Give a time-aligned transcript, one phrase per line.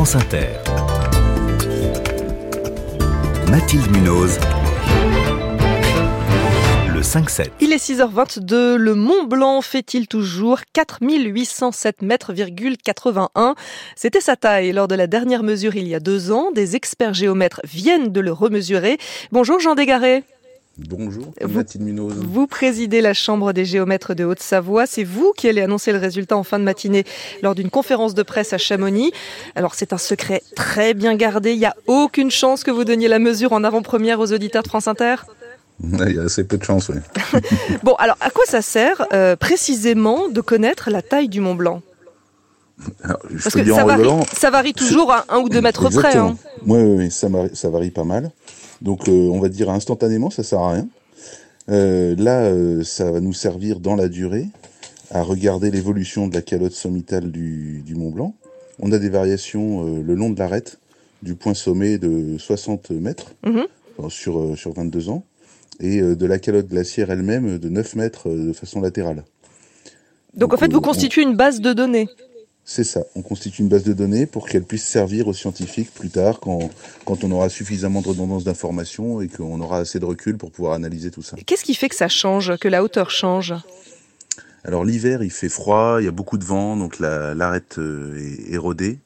[0.00, 0.46] Inter.
[3.50, 4.40] Mathilde Munoz.
[6.88, 7.50] Le 5-7.
[7.60, 8.76] Il est 6h22.
[8.76, 13.54] Le Mont Blanc fait-il toujours 4807 mètres, 81
[13.94, 16.50] C'était sa taille lors de la dernière mesure il y a deux ans.
[16.50, 18.96] Des experts géomètres viennent de le remesurer.
[19.32, 20.24] Bonjour Jean Dégaré.
[20.88, 22.14] Bonjour, Vous- Mathilde Munoz.
[22.16, 24.86] Vous présidez la Chambre des géomètres de Haute-Savoie.
[24.86, 27.04] C'est vous qui allez annoncer le résultat en fin de matinée
[27.42, 29.12] lors d'une conférence de presse à Chamonix.
[29.56, 31.52] Alors c'est un secret très bien gardé.
[31.52, 34.68] Il n'y a aucune chance que vous donniez la mesure en avant-première aux auditeurs de
[34.68, 35.16] France Inter?
[35.82, 36.96] Il y a assez peu de chance, oui.
[37.82, 41.82] Bon, alors à quoi ça sert euh, précisément de connaître la taille du Mont Blanc?
[43.04, 44.26] Alors, je Parce que ça varie, rigolant.
[44.32, 45.96] ça varie toujours à un ou deux mètres près.
[45.96, 46.28] Exactement.
[46.30, 46.36] hein.
[46.66, 48.30] Oui, oui, oui, ça, varie, ça varie pas mal.
[48.82, 50.88] Donc, euh, on va dire instantanément, ça sert à rien.
[51.68, 54.46] Euh, là, euh, ça va nous servir dans la durée
[55.10, 58.34] à regarder l'évolution de la calotte sommitale du, du Mont Blanc.
[58.78, 60.78] On a des variations le long de l'arête
[61.22, 63.64] du point sommet de 60 mètres Mhm.
[64.08, 65.24] sur, sur 22 ans
[65.80, 69.24] et de la calotte glaciaire elle-même de 9 mètres de façon latérale.
[70.34, 72.08] Donc en fait, euh, vous on- constituez une base de données.
[72.72, 76.08] C'est ça, on constitue une base de données pour qu'elle puisse servir aux scientifiques plus
[76.08, 76.70] tard quand,
[77.04, 80.74] quand on aura suffisamment de redondance d'informations et qu'on aura assez de recul pour pouvoir
[80.74, 81.36] analyser tout ça.
[81.46, 83.54] Qu'est-ce qui fait que ça change, que la hauteur change?
[84.62, 88.16] Alors l'hiver il fait froid, il y a beaucoup de vent, donc la- l'arête euh,
[88.16, 89.00] est érodée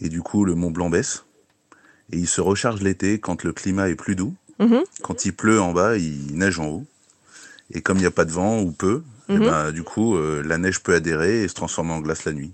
[0.00, 1.24] et du coup le Mont Blanc baisse.
[2.12, 4.32] Et il se recharge l'été quand le climat est plus doux.
[4.58, 4.84] Mhm.
[5.02, 6.84] Quand il pleut en bas, il neige en haut.
[7.74, 9.44] Et comme il n'y a pas de vent ou peu, eh Mhm.
[9.44, 12.52] ben, du coup euh, la neige peut adhérer et se transformer en glace la nuit.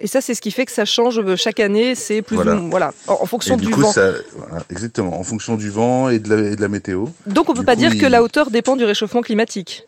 [0.00, 1.94] Et ça, c'est ce qui fait que ça change chaque année.
[1.96, 2.54] C'est plus Voilà.
[2.54, 3.92] ou moins, voilà, en, en fonction Et du, du coup, vent.
[3.92, 7.06] ça, voilà, exactement, en fonction du vent et de la, et de la météo.
[7.26, 9.84] Donc on peut du pas coup, dire il- que la hauteur dépend du réchauffement climatique.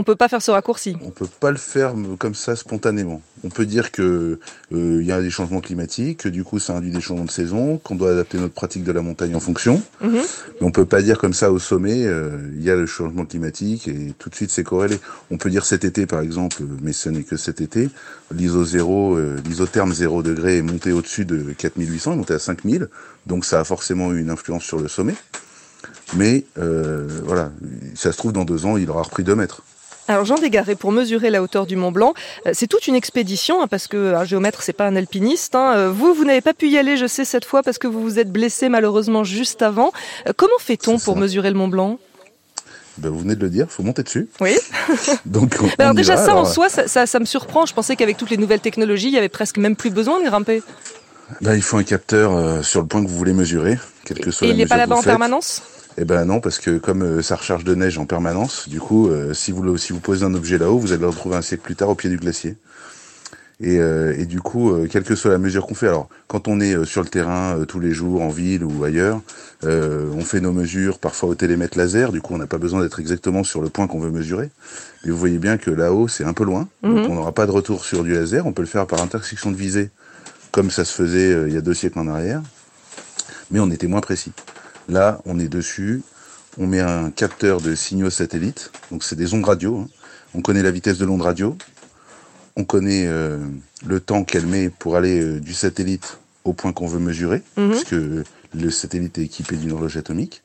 [0.00, 0.96] On peut pas faire ce raccourci.
[1.04, 3.20] On peut pas le faire euh, comme ça spontanément.
[3.44, 4.38] On peut dire que
[4.72, 7.30] euh, il y a des changements climatiques, que du coup ça induit des changements de
[7.30, 9.82] saison, qu'on doit adapter notre pratique de la montagne en fonction.
[10.00, 10.12] Mhm.
[10.14, 13.26] Mais on peut pas dire comme ça au sommet, euh, il y a le changement
[13.26, 14.98] climatique et tout de suite c'est corrélé.
[15.30, 17.90] On peut dire cet été par exemple, mais ce n'est que cet été,
[18.34, 22.88] l'ISO 0, euh, l'isotherme 0 degré est monté au-dessus de 4800, est monté à 5000,
[23.26, 25.14] donc ça a forcément eu une influence sur le sommet.
[26.16, 27.52] Mais euh, voilà,
[27.94, 29.62] ça se trouve dans deux ans il aura repris deux mètres.
[30.10, 32.14] Alors Jean Dégaré, pour mesurer la hauteur du Mont Blanc,
[32.46, 35.54] euh, c'est toute une expédition hein, parce que un géomètre c'est pas un alpiniste.
[35.54, 35.72] hein.
[35.76, 38.02] Euh, Vous, vous n'avez pas pu y aller, je sais cette fois parce que vous
[38.02, 39.92] vous êtes blessé malheureusement juste avant.
[40.28, 41.20] Euh, Comment fait-on pour ça.
[41.20, 41.98] mesurer le Mont Blanc?
[42.98, 44.28] Ben, vous venez de le dire, faut monter dessus.
[44.40, 44.56] Oui.
[45.26, 46.24] Donc, on, Alors on déjà va.
[46.26, 47.64] ça en soi, ça, ça- ça me surprend.
[47.64, 50.24] Je pensais qu'avec toutes les nouvelles technologies, il y avait presque même plus besoin de
[50.28, 50.60] grimper.
[51.40, 54.32] Là, il faut un capteur euh, sur le point que vous voulez mesurer, quelle que
[54.32, 55.62] soit Et la il n'est pas là-bas en permanence?
[56.02, 59.08] Eh ben non, parce que comme euh, ça recharge de neige en permanence, du coup,
[59.10, 61.42] euh, si vous le- si vous posez un objet là-haut, vous allez le retrouver un
[61.42, 62.56] siècle plus tard au pied du glacier.
[63.60, 66.48] Et, euh, et du coup, euh, quelle que soit la mesure qu'on fait, alors quand
[66.48, 69.20] on est euh, sur le terrain euh, tous les jours, en ville ou ailleurs,
[69.64, 72.80] euh, on fait nos mesures parfois au télémètre laser, du coup on n'a pas besoin
[72.80, 74.48] d'être exactement sur le point qu'on veut mesurer.
[75.04, 77.10] Mais vous voyez bien que là-haut c'est un peu loin, donc Mhm.
[77.10, 79.56] on n'aura pas de retour sur du laser, on peut le faire par intersection de
[79.56, 79.90] visée,
[80.52, 82.40] comme ça se faisait euh, il y a deux siècles en arrière,
[83.50, 84.32] mais on était moins précis.
[84.90, 86.02] Là, on est dessus,
[86.58, 89.88] on met un capteur de signaux satellites, donc c'est des ondes radio, hein.
[90.34, 91.56] on connaît la vitesse de l'onde radio,
[92.56, 93.38] on connaît euh,
[93.86, 97.70] le temps qu'elle met pour aller euh, du satellite au point qu'on veut mesurer, Mhm.
[97.70, 100.42] puisque le satellite est équipé d'une horloge atomique.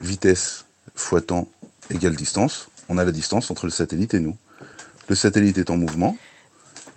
[0.00, 0.64] Vitesse
[0.96, 1.46] fois temps
[1.90, 2.68] égale distance.
[2.88, 4.36] On a la distance entre le satellite et nous.
[5.08, 6.16] Le satellite est en mouvement,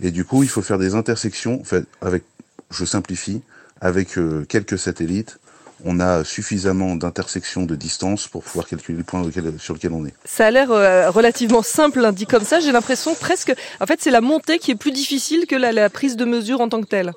[0.02, 1.62] et du coup, il faut faire des intersections,
[2.02, 2.24] avec,
[2.72, 3.42] je simplifie,
[3.82, 5.38] avec euh, quelques satellites,
[5.84, 9.24] on a suffisamment d'intersections de distance pour pouvoir calculer le point
[9.60, 10.14] sur lequel on est.
[10.24, 12.60] Ça a l'air euh, relativement simple hein, dit comme ça.
[12.60, 15.90] J'ai l'impression presque, en fait, c'est la montée qui est plus difficile que la, la
[15.90, 17.12] prise de mesure en tant que telle.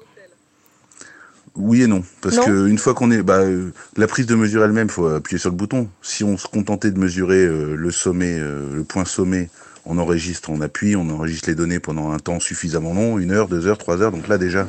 [1.59, 4.37] Oui et non, parce Non que une fois qu'on est, bah, euh, la prise de
[4.37, 5.89] mesure elle-même, faut appuyer sur le bouton.
[6.03, 9.51] Si on se contentait de mesurer euh, le sommet, euh, le point sommet,
[9.85, 13.49] on enregistre, on appuie, on enregistre les données pendant un temps suffisamment long, une heure,
[13.49, 14.13] deux heures, trois heures.
[14.13, 14.69] Donc là déjà,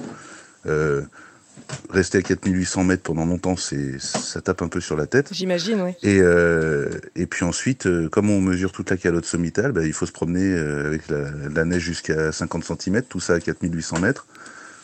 [1.89, 5.29] rester à 4800 mètres pendant longtemps, c'est, ça tape un peu sur la tête.
[5.31, 5.91] J'imagine, oui.
[6.03, 9.93] Et, euh, et puis ensuite, euh, comme on mesure toute la calotte sommitale, bah, il
[9.93, 13.99] faut se promener euh, avec la, la neige jusqu'à 50 cm, tout ça à 4800
[13.99, 14.27] mètres.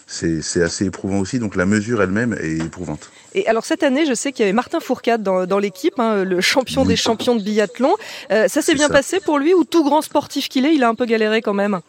[0.08, 3.10] C'est assez éprouvant aussi, donc la mesure elle-même est éprouvante.
[3.34, 6.24] Et alors cette année, je sais qu'il y avait Martin Fourcade dans, dans l'équipe, hein,
[6.24, 6.90] le champion Oui.
[6.90, 7.92] des champions de biathlon.
[8.30, 8.94] Ça s'est bien ça.
[8.94, 11.56] passé pour lui ou tout grand sportif qu'il est, il a un peu galéré quand
[11.56, 11.80] même?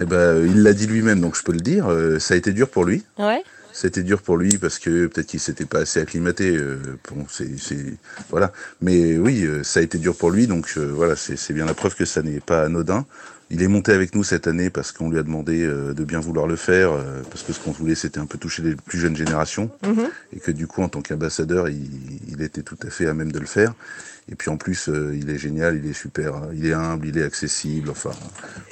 [0.00, 1.86] Eh ben, il l'a dit lui-même, donc je peux le dire.
[1.88, 3.04] euh, ça a été dur pour lui.
[3.18, 3.42] Ouais.
[3.76, 6.56] C'était dur pour lui parce que peut-être qu'il s'était pas assez acclimaté.
[6.56, 6.76] euh,
[7.10, 7.94] bon, c'est, c'est-
[8.30, 8.52] voilà.
[8.80, 10.46] Mais oui, euh, ça a été dur pour lui.
[10.46, 13.04] Donc euh, voilà, c'est, c'est bien la preuve que ça n'est pas anodin.
[13.50, 16.20] Il est monté avec nous cette année parce qu'on lui a demandé euh, de bien
[16.20, 18.98] vouloir le faire, euh, parce que ce qu'on voulait c'était un peu toucher les plus
[18.98, 20.08] jeunes générations, Mhm.
[20.34, 21.90] et que du coup en tant qu'ambassadeur il,
[22.28, 23.74] il était tout à fait à même de le faire.
[24.30, 26.48] Et puis en plus euh, il est génial, il est super, hein.
[26.54, 27.90] il est humble, il est accessible.
[27.90, 28.10] Enfin,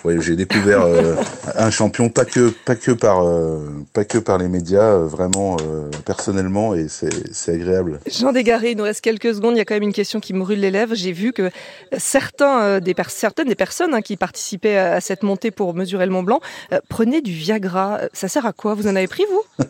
[0.03, 1.15] ouais, j'ai découvert euh,
[1.57, 5.59] un champion pas que pas que par euh, pas que par les médias, vraiment
[6.07, 8.01] personnellement, et c'est c'est agréable.
[8.11, 9.55] Jean Desgarré, il nous reste quelques secondes.
[9.55, 10.95] Il y a quand même une question qui me brûle les lèvres.
[10.95, 11.51] J'ai vu que
[11.99, 16.23] certains des certaines des personnes hein, qui participaient à cette montée pour mesurer le Mont
[16.23, 16.41] Blanc
[16.89, 18.01] prenaient du Viagra.
[18.15, 18.73] Ça sert à quoi?
[18.75, 19.67] Vous en avez pris, vous?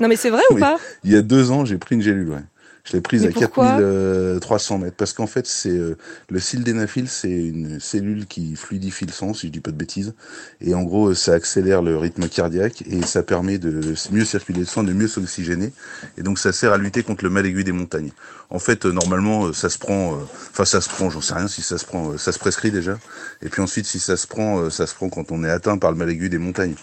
[0.00, 0.76] Non, mais c'est vrai ou pas?
[1.02, 2.42] Il y a deux ans, j'ai pris une gélule, ouais.
[2.84, 3.66] Je l'ai prise Mais à pourquoi?
[3.66, 4.96] 4300 mètres.
[4.96, 5.96] Parce qu'en fait, c'est euh,
[6.28, 10.14] le sildenafil, c'est une cellule qui fluidifie le sang, si je dis pas de bêtises.
[10.60, 14.60] Et en gros, euh, ça accélère le rythme cardiaque et ça permet de mieux circuler
[14.60, 15.72] le sang, de mieux s'oxygéner.
[16.18, 18.12] Et donc, ça sert à lutter contre le mal aigu des montagnes.
[18.50, 20.18] En fait, euh, normalement, euh, ça se prend, euh,
[20.50, 22.70] enfin, ça se prend, j'en sais rien si ça se prend, euh, ça se prescrit
[22.70, 22.98] déjà.
[23.42, 25.78] Et puis ensuite, si ça se prend, euh, ça se prend quand on est atteint
[25.78, 26.74] par le mal aigu des montagnes.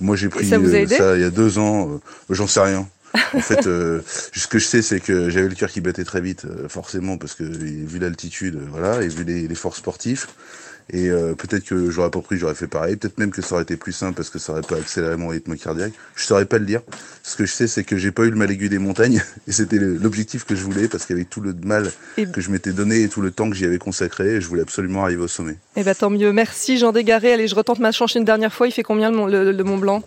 [0.00, 1.98] Moi, j'ai pris ça euh, ça il y a deux ans, euh,
[2.30, 2.88] j'en sais rien.
[3.34, 6.20] En fait, euh, ce que je sais, c'est que j'avais le cœur qui battait très
[6.20, 10.28] vite, euh, forcément, parce que vu l'altitude, euh, voilà, et vu les, les forces sportifs.
[10.92, 12.96] Et euh, peut-être que j'aurais pas pris, j'aurais fait pareil.
[12.96, 15.28] Peut-être même que ça aurait été plus simple parce que ça aurait pas accéléré mon
[15.28, 15.92] rythme cardiaque.
[16.16, 16.80] Je saurais pas le dire.
[17.22, 19.52] Ce que je sais, c'est que j'ai pas eu le mal aigu des montagnes, et
[19.52, 23.02] c'était l'objectif que je voulais parce qu'avec tout le mal Et- que je m'étais donné
[23.02, 25.56] et tout le temps que j'y avais consacré, je voulais absolument arriver au sommet.
[25.76, 26.32] Eh ben tant mieux.
[26.32, 27.34] Merci Jean Desgarré.
[27.34, 28.66] Allez, je retente ma chance une dernière fois.
[28.66, 30.02] Il fait combien le Mont, le- le Mont Blanc?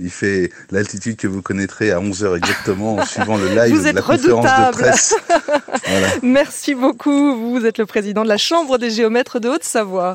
[0.00, 3.82] Il fait l'altitude que vous connaîtrez à 11 heures exactement en suivant le live Vous
[3.82, 4.76] de êtes la conférence de redoutable.
[4.78, 5.14] presse.
[5.88, 6.08] Voilà.
[6.22, 7.34] Merci beaucoup.
[7.52, 10.06] Vous êtes le président de la Chambre des géomètres de Haute-Savoie.